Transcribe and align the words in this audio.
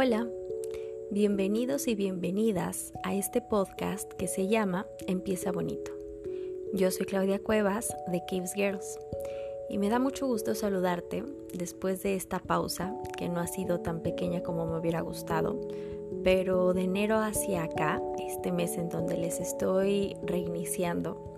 Hola, 0.00 0.28
bienvenidos 1.10 1.88
y 1.88 1.96
bienvenidas 1.96 2.92
a 3.02 3.16
este 3.16 3.40
podcast 3.40 4.12
que 4.12 4.28
se 4.28 4.46
llama 4.46 4.86
Empieza 5.08 5.50
Bonito. 5.50 5.90
Yo 6.72 6.92
soy 6.92 7.04
Claudia 7.04 7.40
Cuevas 7.40 7.88
de 8.06 8.22
Caves 8.30 8.54
Girls 8.54 8.96
y 9.68 9.76
me 9.78 9.88
da 9.88 9.98
mucho 9.98 10.28
gusto 10.28 10.54
saludarte 10.54 11.24
después 11.52 12.00
de 12.04 12.14
esta 12.14 12.38
pausa 12.38 12.94
que 13.16 13.28
no 13.28 13.40
ha 13.40 13.48
sido 13.48 13.80
tan 13.80 14.00
pequeña 14.00 14.44
como 14.44 14.66
me 14.66 14.78
hubiera 14.78 15.00
gustado, 15.00 15.60
pero 16.22 16.74
de 16.74 16.82
enero 16.82 17.16
hacia 17.18 17.64
acá, 17.64 18.00
este 18.24 18.52
mes 18.52 18.78
en 18.78 18.90
donde 18.90 19.16
les 19.16 19.40
estoy 19.40 20.14
reiniciando 20.22 21.28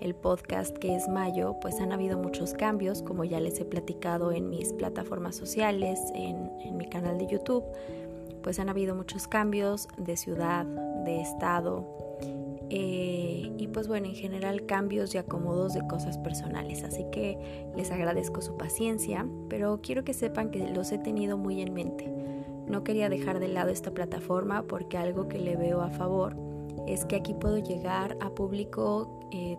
el 0.00 0.14
podcast 0.14 0.76
que 0.76 0.94
es 0.94 1.08
mayo, 1.08 1.56
pues 1.60 1.80
han 1.80 1.92
habido 1.92 2.18
muchos 2.18 2.52
cambios, 2.52 3.02
como 3.02 3.24
ya 3.24 3.40
les 3.40 3.60
he 3.60 3.64
platicado 3.64 4.32
en 4.32 4.48
mis 4.48 4.72
plataformas 4.72 5.36
sociales, 5.36 6.00
en, 6.14 6.48
mi 6.76 6.88
canal 6.88 7.18
de 7.18 7.26
YouTube, 7.26 7.64
pues 8.42 8.58
han 8.58 8.68
habido 8.68 8.94
muchos 8.94 9.28
cambios 9.28 9.88
de 9.96 10.16
ciudad, 10.16 10.66
de 11.04 11.20
estado, 11.20 11.98
eh, 12.70 13.50
y 13.56 13.68
pues 13.68 13.88
bueno, 13.88 14.06
en 14.06 14.14
general 14.14 14.66
cambios 14.66 15.14
y 15.14 15.18
acomodos 15.18 15.72
de 15.72 15.86
cosas 15.86 16.18
personales. 16.18 16.84
Así 16.84 17.06
que 17.10 17.70
les 17.76 17.90
agradezco 17.90 18.42
su 18.42 18.56
paciencia, 18.56 19.26
pero 19.48 19.80
quiero 19.82 20.04
que 20.04 20.12
sepan 20.12 20.50
que 20.50 20.68
los 20.68 20.92
he 20.92 20.98
tenido 20.98 21.38
muy 21.38 21.62
en 21.62 21.72
mente. 21.72 22.12
No 22.66 22.84
quería 22.84 23.08
dejar 23.08 23.40
de 23.40 23.48
lado 23.48 23.70
esta 23.70 23.92
plataforma 23.92 24.62
porque 24.62 24.98
algo 24.98 25.28
que 25.28 25.38
le 25.38 25.56
veo 25.56 25.80
a 25.80 25.90
favor 25.90 26.36
es 26.86 27.04
que 27.06 27.16
aquí 27.16 27.34
puedo 27.34 27.58
llegar 27.58 28.16
a 28.20 28.30
público 28.30 29.20
eh, 29.32 29.56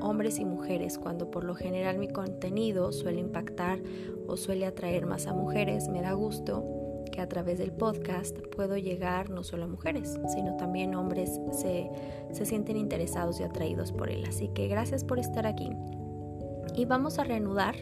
hombres 0.00 0.38
y 0.38 0.44
mujeres, 0.44 0.98
cuando 0.98 1.30
por 1.30 1.44
lo 1.44 1.54
general 1.54 1.98
mi 1.98 2.08
contenido 2.08 2.92
suele 2.92 3.20
impactar 3.20 3.80
o 4.26 4.36
suele 4.36 4.66
atraer 4.66 5.06
más 5.06 5.26
a 5.26 5.32
mujeres, 5.32 5.88
me 5.88 6.02
da 6.02 6.12
gusto 6.12 6.64
que 7.10 7.20
a 7.20 7.28
través 7.28 7.58
del 7.58 7.72
podcast 7.72 8.36
puedo 8.54 8.76
llegar 8.76 9.30
no 9.30 9.42
solo 9.42 9.64
a 9.64 9.68
mujeres, 9.68 10.18
sino 10.34 10.56
también 10.56 10.94
hombres 10.94 11.40
se, 11.52 11.90
se 12.32 12.46
sienten 12.46 12.76
interesados 12.76 13.40
y 13.40 13.42
atraídos 13.42 13.92
por 13.92 14.10
él. 14.10 14.24
Así 14.26 14.48
que 14.48 14.68
gracias 14.68 15.04
por 15.04 15.18
estar 15.18 15.46
aquí. 15.46 15.70
Y 16.74 16.84
vamos 16.84 17.18
a 17.18 17.24
reanudar 17.24 17.76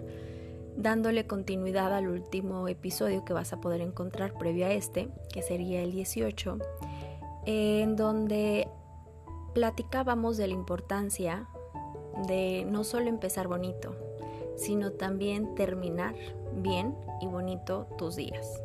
dándole 0.77 1.27
continuidad 1.27 1.94
al 1.94 2.08
último 2.08 2.69
episodio 2.69 3.24
que 3.24 3.32
vas 3.32 3.52
a 3.52 3.60
poder 3.60 3.80
encontrar 3.80 4.34
previo 4.34 4.66
a 4.66 4.70
este, 4.70 5.08
que 5.32 5.42
sería 5.42 5.82
el 5.82 5.92
18, 5.92 6.58
en 7.47 7.97
donde 7.97 8.69
platicábamos 9.54 10.36
de 10.36 10.48
la 10.48 10.54
importancia 10.54 11.48
de 12.27 12.66
no 12.69 12.84
solo 12.84 13.08
empezar 13.08 13.48
bonito, 13.48 13.97
sino 14.56 14.92
también 14.92 15.54
terminar 15.54 16.14
bien 16.54 16.94
y 17.20 17.27
bonito 17.27 17.86
tus 17.98 18.16
días. 18.16 18.60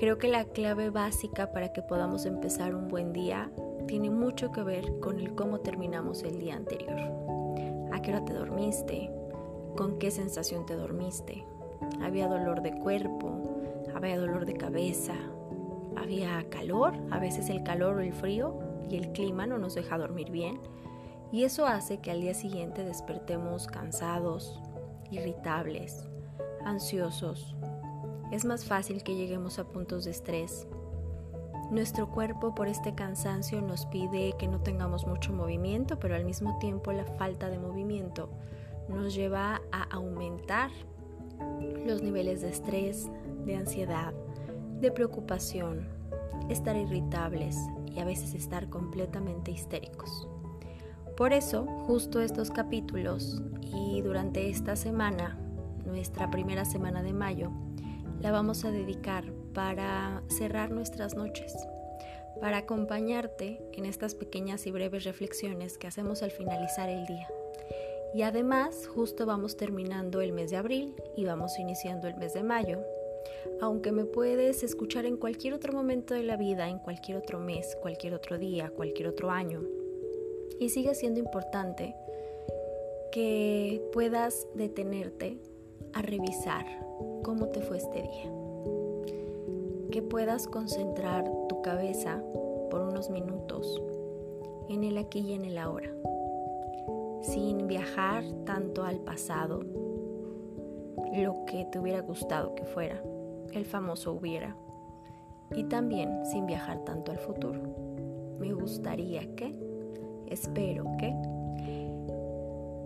Creo 0.00 0.16
que 0.16 0.28
la 0.28 0.46
clave 0.46 0.88
básica 0.88 1.52
para 1.52 1.74
que 1.74 1.82
podamos 1.82 2.24
empezar 2.24 2.74
un 2.74 2.88
buen 2.88 3.12
día 3.12 3.50
tiene 3.86 4.08
mucho 4.08 4.50
que 4.50 4.62
ver 4.62 4.98
con 4.98 5.20
el 5.20 5.34
cómo 5.34 5.60
terminamos 5.60 6.22
el 6.22 6.38
día 6.38 6.56
anterior. 6.56 6.98
¿A 7.92 8.00
qué 8.00 8.10
hora 8.10 8.24
te 8.24 8.32
dormiste? 8.32 9.10
¿Con 9.76 9.98
qué 9.98 10.10
sensación 10.10 10.64
te 10.64 10.74
dormiste? 10.74 11.44
¿Había 12.00 12.28
dolor 12.28 12.62
de 12.62 12.72
cuerpo? 12.78 13.60
¿Había 13.94 14.18
dolor 14.18 14.46
de 14.46 14.54
cabeza? 14.54 15.12
¿Había 15.98 16.48
calor? 16.48 16.94
A 17.10 17.18
veces 17.18 17.50
el 17.50 17.62
calor 17.62 17.98
o 17.98 18.00
el 18.00 18.14
frío 18.14 18.58
y 18.88 18.96
el 18.96 19.12
clima 19.12 19.46
no 19.46 19.58
nos 19.58 19.74
deja 19.74 19.98
dormir 19.98 20.30
bien 20.30 20.62
y 21.30 21.44
eso 21.44 21.66
hace 21.66 21.98
que 21.98 22.10
al 22.10 22.22
día 22.22 22.32
siguiente 22.32 22.86
despertemos 22.86 23.66
cansados, 23.66 24.62
irritables, 25.10 26.08
ansiosos. 26.64 27.54
Es 28.30 28.44
más 28.44 28.64
fácil 28.64 29.02
que 29.02 29.16
lleguemos 29.16 29.58
a 29.58 29.64
puntos 29.64 30.04
de 30.04 30.12
estrés. 30.12 30.66
Nuestro 31.70 32.10
cuerpo 32.10 32.54
por 32.54 32.68
este 32.68 32.94
cansancio 32.94 33.60
nos 33.60 33.86
pide 33.86 34.34
que 34.38 34.48
no 34.48 34.60
tengamos 34.60 35.06
mucho 35.06 35.32
movimiento, 35.32 35.98
pero 35.98 36.14
al 36.14 36.24
mismo 36.24 36.58
tiempo 36.58 36.92
la 36.92 37.04
falta 37.04 37.48
de 37.48 37.58
movimiento 37.58 38.30
nos 38.88 39.14
lleva 39.14 39.60
a 39.72 39.82
aumentar 39.84 40.70
los 41.86 42.02
niveles 42.02 42.40
de 42.40 42.50
estrés, 42.50 43.08
de 43.44 43.56
ansiedad, 43.56 44.12
de 44.80 44.90
preocupación, 44.90 45.88
estar 46.48 46.76
irritables 46.76 47.56
y 47.86 48.00
a 48.00 48.04
veces 48.04 48.34
estar 48.34 48.68
completamente 48.68 49.50
histéricos. 49.50 50.28
Por 51.16 51.32
eso, 51.32 51.66
justo 51.86 52.20
estos 52.20 52.50
capítulos 52.50 53.42
y 53.62 54.00
durante 54.02 54.48
esta 54.48 54.74
semana, 54.74 55.38
nuestra 55.84 56.30
primera 56.30 56.64
semana 56.64 57.02
de 57.02 57.12
mayo, 57.12 57.50
la 58.22 58.32
vamos 58.32 58.64
a 58.64 58.70
dedicar 58.70 59.24
para 59.54 60.22
cerrar 60.28 60.70
nuestras 60.70 61.14
noches, 61.14 61.54
para 62.40 62.58
acompañarte 62.58 63.62
en 63.72 63.86
estas 63.86 64.14
pequeñas 64.14 64.66
y 64.66 64.70
breves 64.70 65.04
reflexiones 65.04 65.78
que 65.78 65.86
hacemos 65.86 66.22
al 66.22 66.30
finalizar 66.30 66.88
el 66.90 67.06
día. 67.06 67.28
Y 68.14 68.22
además, 68.22 68.88
justo 68.88 69.24
vamos 69.24 69.56
terminando 69.56 70.20
el 70.20 70.32
mes 70.32 70.50
de 70.50 70.56
abril 70.56 70.94
y 71.16 71.24
vamos 71.24 71.58
iniciando 71.58 72.08
el 72.08 72.16
mes 72.16 72.34
de 72.34 72.42
mayo. 72.42 72.80
Aunque 73.60 73.92
me 73.92 74.04
puedes 74.04 74.62
escuchar 74.62 75.06
en 75.06 75.16
cualquier 75.16 75.54
otro 75.54 75.72
momento 75.72 76.14
de 76.14 76.22
la 76.22 76.36
vida, 76.36 76.68
en 76.68 76.78
cualquier 76.78 77.16
otro 77.16 77.38
mes, 77.38 77.76
cualquier 77.80 78.14
otro 78.14 78.36
día, 78.38 78.70
cualquier 78.70 79.08
otro 79.08 79.30
año, 79.30 79.62
y 80.58 80.68
sigue 80.68 80.94
siendo 80.94 81.20
importante 81.20 81.94
que 83.12 83.82
puedas 83.92 84.46
detenerte 84.54 85.38
a 85.94 86.02
revisar 86.02 86.64
cómo 87.22 87.48
te 87.48 87.60
fue 87.60 87.78
este 87.78 88.02
día. 88.02 88.32
Que 89.90 90.02
puedas 90.02 90.46
concentrar 90.46 91.24
tu 91.48 91.62
cabeza 91.62 92.22
por 92.70 92.82
unos 92.82 93.10
minutos 93.10 93.82
en 94.68 94.84
el 94.84 94.98
aquí 94.98 95.20
y 95.20 95.32
en 95.32 95.44
el 95.44 95.58
ahora, 95.58 95.90
sin 97.22 97.66
viajar 97.66 98.24
tanto 98.44 98.84
al 98.84 99.00
pasado, 99.00 99.60
lo 101.12 101.44
que 101.44 101.64
te 101.72 101.78
hubiera 101.78 102.00
gustado 102.00 102.54
que 102.54 102.64
fuera, 102.64 103.02
el 103.52 103.64
famoso 103.64 104.12
hubiera, 104.12 104.56
y 105.54 105.64
también 105.64 106.24
sin 106.26 106.46
viajar 106.46 106.84
tanto 106.84 107.10
al 107.10 107.18
futuro. 107.18 107.60
Me 108.38 108.52
gustaría 108.52 109.34
que 109.34 109.54
espero 110.28 110.84
que... 110.98 111.14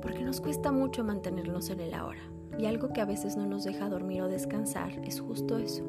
Porque 0.01 0.23
nos 0.23 0.41
cuesta 0.41 0.73
mucho 0.73 1.05
mantenernos 1.05 1.71
en 1.71 1.81
el 1.81 1.95
ahora. 1.95 2.34
Y 2.59 2.67
algo 2.67 2.93
que 2.93 3.01
a 3.01 3.05
veces 3.05 3.37
no 3.37 3.47
nos 3.47 3.65
deja 3.65 3.89
dormir 3.89 4.23
o 4.23 4.29
descansar 4.29 4.93
es 5.05 5.21
justo 5.21 5.59
eso. 5.59 5.83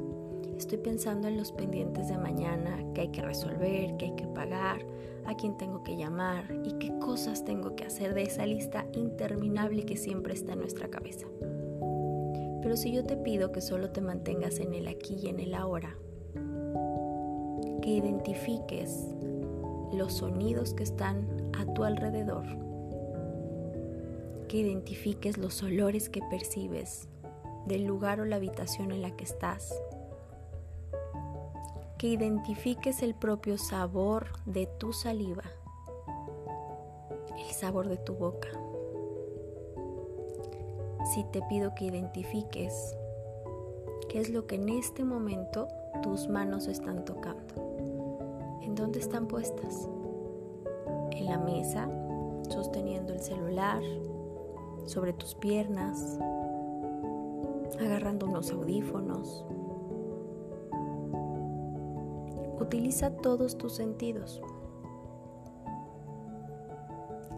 Estoy 0.58 0.78
pensando 0.78 1.28
en 1.28 1.38
los 1.38 1.52
pendientes 1.52 2.08
de 2.08 2.18
mañana, 2.18 2.80
que 2.94 3.02
hay 3.02 3.08
que 3.10 3.22
resolver, 3.22 3.98
que 3.98 4.06
hay 4.06 4.16
que 4.16 4.28
pagar, 4.28 4.80
a 5.26 5.36
quién 5.36 5.58
tengo 5.58 5.84
que 5.84 5.98
llamar 5.98 6.46
y 6.64 6.74
qué 6.74 6.98
cosas 7.00 7.44
tengo 7.44 7.76
que 7.76 7.86
hacer 7.86 8.14
de 8.14 8.24
esa 8.24 8.46
lista 8.46 8.86
interminable 8.94 9.86
que 9.86 9.98
siempre 9.98 10.34
está 10.34 10.54
en 10.54 10.60
nuestra 10.60 10.90
cabeza. 10.90 11.28
Pero 12.62 12.78
si 12.78 12.92
yo 12.92 13.04
te 13.04 13.18
pido 13.18 13.52
que 13.52 13.62
solo 13.62 13.92
te 13.92 14.02
mantengas 14.02 14.60
en 14.60 14.74
el 14.74 14.88
aquí 14.88 15.18
y 15.24 15.28
en 15.28 15.40
el 15.40 15.54
ahora, 15.54 15.96
que 17.82 17.90
identifiques 17.90 19.06
los 19.94 20.14
sonidos 20.14 20.74
que 20.74 20.84
están 20.84 21.28
a 21.58 21.72
tu 21.74 21.84
alrededor, 21.84 22.46
que 24.56 24.62
identifiques 24.62 25.38
los 25.38 25.62
olores 25.64 26.08
que 26.08 26.22
percibes 26.30 27.10
del 27.66 27.84
lugar 27.84 28.22
o 28.22 28.26
la 28.26 28.38
habitación 28.38 28.94
en 28.94 29.02
la 29.02 29.14
que 29.14 29.26
estás, 29.26 29.78
que 31.98 32.08
identifiques 32.08 33.04
el 33.04 33.16
propio 33.16 33.58
sabor 33.58 34.28
de 34.46 34.66
tu 34.66 34.94
saliva, 34.94 35.44
el 37.38 37.54
sabor 37.54 37.90
de 37.90 37.98
tu 37.98 38.14
boca. 38.14 38.48
Si 41.14 41.26
te 41.34 41.42
pido 41.50 41.76
que 41.76 41.84
identifiques 41.84 42.96
qué 44.08 44.22
es 44.22 44.30
lo 44.30 44.48
que 44.48 44.56
en 44.56 44.70
este 44.70 45.04
momento 45.04 45.68
tus 46.02 46.30
manos 46.30 46.68
están 46.68 47.04
tocando, 47.04 48.60
en 48.62 48.74
dónde 48.74 49.00
están 49.00 49.28
puestas 49.28 49.90
en 51.12 51.26
la 51.26 51.40
mesa, 51.40 51.90
sosteniendo 52.50 53.12
el 53.12 53.20
celular, 53.20 53.82
sobre 54.86 55.14
tus 55.14 55.36
piernas, 55.36 56.20
agarrando 57.80 58.28
unos 58.28 58.52
audífonos. 58.52 59.46
Utiliza 62.60 63.12
todos 63.18 63.58
tus 63.58 63.74
sentidos. 63.74 64.42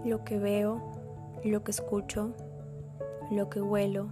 Lo 0.06 0.24
que 0.24 0.40
veo, 0.40 0.82
lo 1.44 1.64
que 1.64 1.72
escucho, 1.72 2.34
lo 3.32 3.50
que 3.50 3.62
huelo, 3.62 4.10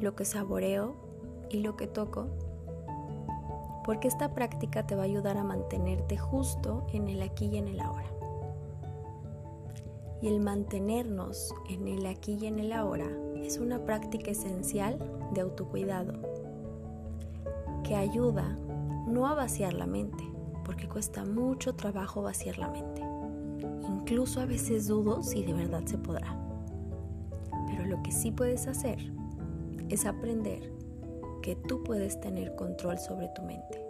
lo 0.00 0.14
que 0.14 0.24
saboreo 0.24 0.94
y 1.50 1.60
lo 1.60 1.76
que 1.76 1.86
toco 1.86 2.28
porque 3.84 4.08
esta 4.08 4.34
práctica 4.34 4.86
te 4.86 4.94
va 4.94 5.02
a 5.02 5.06
ayudar 5.06 5.36
a 5.36 5.44
mantenerte 5.44 6.16
justo 6.16 6.86
en 6.92 7.08
el 7.08 7.22
aquí 7.22 7.46
y 7.46 7.58
en 7.58 7.68
el 7.68 7.80
ahora. 7.80 8.06
Y 10.22 10.28
el 10.28 10.40
mantenernos 10.40 11.54
en 11.68 11.88
el 11.88 12.06
aquí 12.06 12.38
y 12.40 12.46
en 12.46 12.58
el 12.58 12.72
ahora 12.72 13.08
es 13.36 13.58
una 13.58 13.84
práctica 13.84 14.30
esencial 14.30 14.98
de 15.32 15.40
autocuidado 15.40 16.14
que 17.84 17.96
ayuda 17.96 18.58
no 19.06 19.26
a 19.26 19.34
vaciar 19.34 19.74
la 19.74 19.86
mente, 19.86 20.22
porque 20.64 20.88
cuesta 20.88 21.24
mucho 21.24 21.74
trabajo 21.74 22.22
vaciar 22.22 22.58
la 22.58 22.68
mente. 22.68 23.02
Incluso 23.88 24.40
a 24.40 24.46
veces 24.46 24.86
dudo 24.86 25.22
si 25.22 25.42
de 25.42 25.52
verdad 25.52 25.84
se 25.86 25.98
podrá. 25.98 26.36
Pero 27.66 27.86
lo 27.86 28.02
que 28.02 28.12
sí 28.12 28.30
puedes 28.30 28.66
hacer 28.66 28.98
es 29.88 30.06
aprender 30.06 30.72
que 31.42 31.56
tú 31.56 31.82
puedes 31.82 32.20
tener 32.20 32.54
control 32.54 32.98
sobre 32.98 33.28
tu 33.28 33.42
mente, 33.42 33.82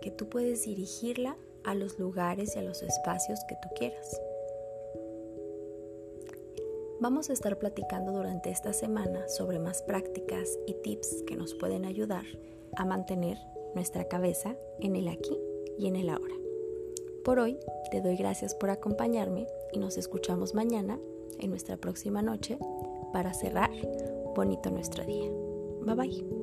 que 0.00 0.10
tú 0.10 0.28
puedes 0.28 0.64
dirigirla 0.64 1.36
a 1.64 1.74
los 1.74 1.98
lugares 1.98 2.56
y 2.56 2.58
a 2.58 2.62
los 2.62 2.82
espacios 2.82 3.38
que 3.48 3.56
tú 3.62 3.68
quieras. 3.76 4.20
Vamos 7.00 7.30
a 7.30 7.32
estar 7.32 7.58
platicando 7.58 8.12
durante 8.12 8.50
esta 8.50 8.72
semana 8.72 9.28
sobre 9.28 9.60
más 9.60 9.82
prácticas 9.82 10.58
y 10.66 10.74
tips 10.74 11.22
que 11.26 11.36
nos 11.36 11.54
pueden 11.54 11.84
ayudar 11.84 12.24
a 12.76 12.84
mantener 12.84 13.38
nuestra 13.74 14.08
cabeza 14.08 14.56
en 14.80 14.96
el 14.96 15.08
aquí 15.08 15.38
y 15.78 15.86
en 15.86 15.96
el 15.96 16.08
ahora. 16.08 16.34
Por 17.24 17.38
hoy 17.38 17.58
te 17.90 18.00
doy 18.00 18.16
gracias 18.16 18.54
por 18.54 18.70
acompañarme 18.70 19.46
y 19.72 19.78
nos 19.78 19.96
escuchamos 19.96 20.54
mañana 20.54 20.98
en 21.38 21.50
nuestra 21.50 21.76
próxima 21.76 22.20
noche 22.20 22.58
para 23.12 23.32
cerrar 23.32 23.70
bonito 24.34 24.70
nuestro 24.70 25.04
día. 25.04 25.30
Bye 25.82 25.94
bye. 25.94 26.37